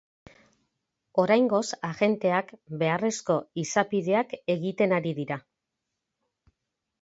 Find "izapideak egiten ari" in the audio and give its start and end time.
3.65-5.13